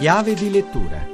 Chiave 0.00 0.32
di 0.32 0.50
lettura 0.50 1.06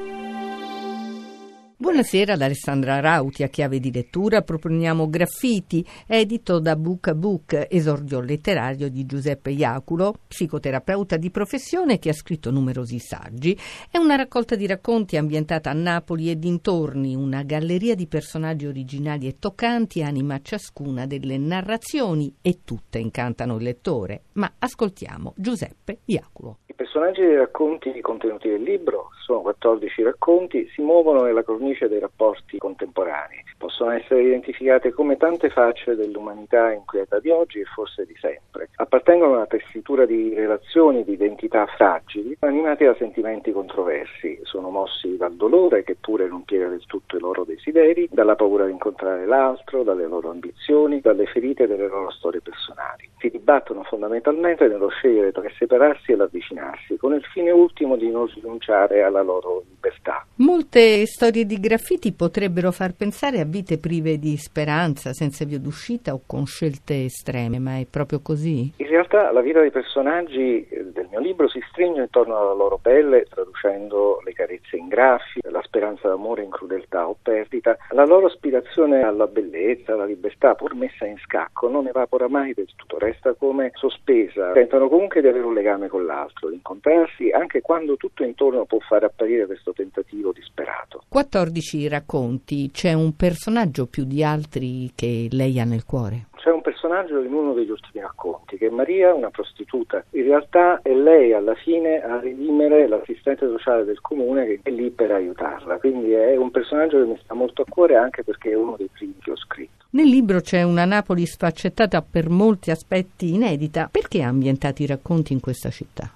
Buonasera 1.76 2.36
da 2.36 2.44
Alessandra 2.44 3.00
Rauti 3.00 3.42
a 3.42 3.48
chiave 3.48 3.80
di 3.80 3.90
lettura 3.90 4.42
proponiamo 4.42 5.08
Graffiti, 5.10 5.84
edito 6.06 6.60
da 6.60 6.76
Book 6.76 7.08
a 7.08 7.14
Book, 7.16 7.66
esordio 7.68 8.20
letterario 8.20 8.88
di 8.88 9.04
Giuseppe 9.04 9.50
Iaculo, 9.50 10.14
psicoterapeuta 10.28 11.16
di 11.16 11.32
professione 11.32 11.98
che 11.98 12.10
ha 12.10 12.12
scritto 12.12 12.52
numerosi 12.52 13.00
saggi. 13.00 13.58
È 13.90 13.98
una 13.98 14.14
raccolta 14.14 14.54
di 14.54 14.68
racconti 14.68 15.16
ambientata 15.16 15.70
a 15.70 15.74
Napoli 15.74 16.30
e 16.30 16.38
dintorni, 16.38 17.16
una 17.16 17.42
galleria 17.42 17.96
di 17.96 18.06
personaggi 18.06 18.66
originali 18.66 19.26
e 19.26 19.40
toccanti 19.40 20.00
anima 20.04 20.40
ciascuna 20.40 21.06
delle 21.06 21.38
narrazioni 21.38 22.32
e 22.40 22.60
tutte 22.62 23.00
incantano 23.00 23.56
il 23.56 23.64
lettore. 23.64 24.26
Ma 24.34 24.52
ascoltiamo 24.56 25.34
Giuseppe 25.36 26.02
Iaculo. 26.04 26.58
Personaggi 26.76 27.22
dei 27.22 27.36
racconti 27.36 27.98
contenuti 28.02 28.48
nel 28.50 28.60
libro 28.60 29.08
sono 29.24 29.40
14 29.40 30.02
racconti, 30.02 30.68
si 30.74 30.82
muovono 30.82 31.22
nella 31.22 31.42
cornice 31.42 31.88
dei 31.88 31.98
rapporti 31.98 32.58
contemporanei. 32.58 33.44
Possono 33.56 33.92
essere 33.92 34.24
identificate 34.24 34.92
come 34.92 35.16
tante 35.16 35.48
facce 35.48 35.96
dell'umanità 35.96 36.70
inquieta 36.72 37.18
di 37.18 37.30
oggi 37.30 37.60
e 37.60 37.64
forse 37.64 38.04
di 38.04 38.14
sempre. 38.20 38.68
Appartengono 38.76 39.32
a 39.32 39.36
una 39.36 39.46
tessitura 39.46 40.04
di 40.04 40.34
relazioni, 40.34 41.02
di 41.02 41.14
identità 41.14 41.64
fragili, 41.64 42.36
animate 42.40 42.84
da 42.84 42.94
sentimenti 42.96 43.52
controversi. 43.52 44.38
Sono 44.42 44.68
mossi 44.68 45.16
dal 45.16 45.34
dolore, 45.34 45.82
che 45.82 45.96
pure 45.98 46.28
non 46.28 46.44
piega 46.44 46.68
del 46.68 46.84
tutto 46.84 47.16
i 47.16 47.20
loro 47.20 47.44
desideri, 47.44 48.06
dalla 48.12 48.36
paura 48.36 48.66
di 48.66 48.72
incontrare 48.72 49.24
l'altro, 49.24 49.82
dalle 49.82 50.06
loro 50.06 50.28
ambizioni, 50.28 51.00
dalle 51.00 51.24
ferite 51.24 51.66
delle 51.66 51.88
loro 51.88 52.10
storie 52.10 52.42
personali. 52.42 53.08
Si 53.16 53.30
dibattono 53.30 53.82
fondamentalmente 53.82 54.68
nello 54.68 54.88
scegliere 54.88 55.32
tra 55.32 55.42
separarsi 55.56 56.12
e 56.12 56.16
l'avvicinarsi 56.16 56.65
avvicinarsi, 56.66 56.96
con 56.96 57.14
il 57.14 57.24
fine 57.32 57.50
ultimo 57.50 57.96
di 57.96 58.10
non 58.10 58.26
rinunciare 58.34 59.02
alla 59.02 59.22
loro 59.22 59.64
libertà. 59.68 60.26
Molte 60.36 61.06
storie 61.06 61.44
di 61.44 61.58
graffiti 61.58 62.12
potrebbero 62.12 62.72
far 62.72 62.92
pensare 62.94 63.40
a 63.40 63.44
vite 63.44 63.78
prive 63.78 64.18
di 64.18 64.36
speranza, 64.36 65.12
senza 65.12 65.44
via 65.44 65.58
d'uscita 65.58 66.12
o 66.12 66.22
con 66.26 66.46
scelte 66.46 67.04
estreme, 67.04 67.58
ma 67.58 67.78
è 67.78 67.86
proprio 67.88 68.20
così? 68.20 68.72
In 68.76 68.86
realtà 68.86 69.30
la 69.32 69.40
vita 69.40 69.60
dei 69.60 69.70
personaggi 69.70 70.66
eh, 70.68 70.84
del 70.92 71.06
mio 71.10 71.20
libro 71.20 71.48
si 71.48 71.60
stringe 71.70 72.02
intorno 72.02 72.36
alla 72.36 72.52
loro 72.52 72.78
pelle, 72.80 73.26
traducendo 73.28 74.20
le 74.24 74.32
carezze 74.32 74.76
in 74.76 74.88
graffi, 74.88 75.40
la 75.42 75.62
speranza 75.62 76.08
d'amore 76.08 76.42
in 76.42 76.50
crudeltà 76.50 77.08
o 77.08 77.16
perdita. 77.20 77.76
La 77.90 78.04
loro 78.04 78.26
aspirazione 78.26 79.02
alla 79.02 79.26
bellezza, 79.26 79.92
alla 79.92 80.04
libertà, 80.04 80.54
pur 80.54 80.74
messa 80.74 81.06
in 81.06 81.18
scacco, 81.18 81.68
non 81.68 81.86
evapora 81.86 82.28
mai 82.28 82.52
del 82.54 82.68
tutto, 82.74 82.98
resta 82.98 83.34
come 83.34 83.70
sospesa. 83.74 84.52
Tentano 84.52 84.88
comunque 84.88 85.20
di 85.20 85.28
avere 85.28 85.44
un 85.44 85.54
legame 85.54 85.88
con 85.88 86.04
l'altro, 86.04 86.50
incontrarsi 86.56 87.30
anche 87.30 87.60
quando 87.60 87.96
tutto 87.96 88.24
intorno 88.24 88.64
può 88.64 88.78
far 88.80 89.04
apparire 89.04 89.46
questo 89.46 89.72
tentativo 89.72 90.32
disperato. 90.32 91.02
14 91.08 91.88
racconti, 91.88 92.70
c'è 92.70 92.92
un 92.92 93.14
personaggio 93.14 93.86
più 93.86 94.04
di 94.04 94.24
altri 94.24 94.92
che 94.94 95.28
lei 95.30 95.60
ha 95.60 95.64
nel 95.64 95.84
cuore? 95.84 96.26
C'è 96.46 96.52
un 96.52 96.62
personaggio 96.62 97.20
in 97.20 97.32
uno 97.32 97.54
degli 97.54 97.70
ultimi 97.70 98.00
racconti, 98.04 98.56
che 98.56 98.66
è 98.66 98.70
Maria, 98.70 99.12
una 99.12 99.30
prostituta. 99.30 100.04
In 100.10 100.24
realtà 100.24 100.80
è 100.80 100.94
lei 100.94 101.32
alla 101.32 101.56
fine 101.56 102.00
a 102.00 102.20
redimere 102.20 102.86
l'assistente 102.86 103.46
sociale 103.48 103.84
del 103.84 104.00
comune 104.00 104.46
che 104.46 104.60
è 104.62 104.70
lì 104.70 104.90
per 104.90 105.10
aiutarla. 105.10 105.78
Quindi 105.78 106.12
è 106.12 106.36
un 106.36 106.52
personaggio 106.52 106.98
che 106.98 107.06
mi 107.06 107.18
sta 107.20 107.34
molto 107.34 107.62
a 107.62 107.64
cuore 107.68 107.96
anche 107.96 108.22
perché 108.22 108.50
è 108.50 108.54
uno 108.54 108.76
dei 108.76 108.88
primi 108.92 109.16
che 109.20 109.32
ho 109.32 109.36
scritto. 109.36 109.86
Nel 109.90 110.06
libro 110.06 110.40
c'è 110.40 110.62
una 110.62 110.84
Napoli 110.84 111.26
sfaccettata 111.26 112.00
per 112.02 112.28
molti 112.28 112.70
aspetti 112.70 113.34
inedita. 113.34 113.88
Perché 113.90 114.22
ha 114.22 114.28
ambientato 114.28 114.82
i 114.82 114.86
racconti 114.86 115.32
in 115.32 115.40
questa 115.40 115.70
città? 115.70 116.12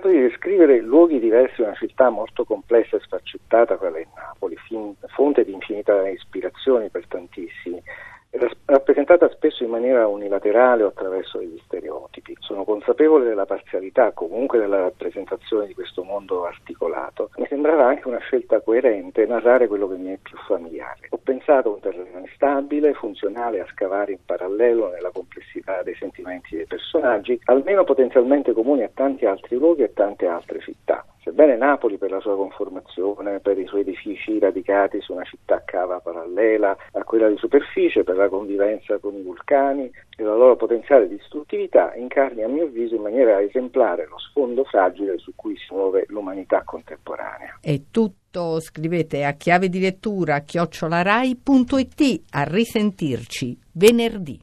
Cercato 0.00 0.08
di 0.08 0.20
descrivere 0.20 0.80
luoghi 0.80 1.18
diversi 1.18 1.56
di 1.56 1.62
una 1.62 1.74
città 1.74 2.08
molto 2.08 2.44
complessa 2.44 2.96
e 2.96 3.00
sfaccettata, 3.00 3.76
quella 3.76 3.98
è 3.98 4.06
Napoli, 4.14 4.56
fonte 5.08 5.44
di 5.44 5.52
infinita 5.52 6.08
ispirazioni 6.08 6.88
per 6.88 7.06
tantissimi 7.06 7.80
rappresentata 8.66 9.28
spesso 9.30 9.64
in 9.64 9.70
maniera 9.70 10.06
unilaterale 10.06 10.84
o 10.84 10.88
attraverso 10.88 11.38
degli 11.38 11.60
stereotipi. 11.64 12.36
Sono 12.38 12.64
consapevole 12.64 13.24
della 13.24 13.44
parzialità 13.44 14.12
comunque 14.12 14.58
della 14.58 14.80
rappresentazione 14.80 15.66
di 15.66 15.74
questo 15.74 16.04
mondo 16.04 16.44
articolato. 16.44 17.30
Mi 17.36 17.46
sembrava 17.48 17.86
anche 17.86 18.06
una 18.06 18.18
scelta 18.18 18.60
coerente 18.60 19.26
narrare 19.26 19.66
quello 19.66 19.88
che 19.88 19.96
mi 19.96 20.12
è 20.12 20.18
più 20.22 20.36
familiare. 20.46 21.08
Ho 21.10 21.20
pensato 21.22 21.70
a 21.70 21.74
un 21.74 21.80
terreno 21.80 22.18
instabile, 22.20 22.94
funzionale 22.94 23.60
a 23.60 23.66
scavare 23.72 24.12
in 24.12 24.24
parallelo 24.24 24.90
nella 24.90 25.10
complessità 25.10 25.82
dei 25.82 25.94
sentimenti 25.96 26.56
dei 26.56 26.66
personaggi, 26.66 27.38
almeno 27.44 27.84
potenzialmente 27.84 28.52
comuni 28.52 28.84
a 28.84 28.90
tanti 28.92 29.26
altri 29.26 29.56
luoghi 29.56 29.82
e 29.82 29.92
tante 29.92 30.26
altre 30.26 30.60
città. 30.60 31.04
Sebbene 31.30 31.56
Napoli 31.56 31.96
per 31.96 32.10
la 32.10 32.18
sua 32.18 32.34
conformazione, 32.34 33.38
per 33.38 33.56
i 33.56 33.64
suoi 33.64 33.82
edifici 33.82 34.40
radicati 34.40 35.00
su 35.00 35.12
una 35.12 35.22
città 35.22 35.62
cava 35.64 36.00
parallela 36.00 36.76
a 36.90 37.04
quella 37.04 37.28
di 37.28 37.36
superficie, 37.36 38.02
per 38.02 38.16
la 38.16 38.28
convivenza 38.28 38.98
con 38.98 39.14
i 39.14 39.22
vulcani 39.22 39.84
e 39.84 40.22
la 40.24 40.34
loro 40.34 40.56
potenziale 40.56 41.06
distruttività, 41.06 41.94
incarni 41.94 42.42
a 42.42 42.48
mio 42.48 42.64
avviso 42.64 42.96
in 42.96 43.02
maniera 43.02 43.40
esemplare 43.40 44.08
lo 44.08 44.18
sfondo 44.18 44.64
fragile 44.64 45.18
su 45.18 45.32
cui 45.36 45.56
si 45.56 45.72
muove 45.72 46.04
l'umanità 46.08 46.62
contemporanea. 46.64 47.60
È 47.60 47.80
tutto, 47.92 48.58
scrivete 48.58 49.22
a 49.22 49.34
chiave 49.34 49.68
di 49.68 49.78
lettura 49.78 50.40
chiocciolarai.it, 50.40 52.22
a 52.30 52.42
risentirci 52.42 53.56
venerdì. 53.74 54.36